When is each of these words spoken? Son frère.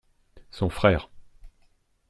Son 0.49 0.71
frère. 0.71 1.11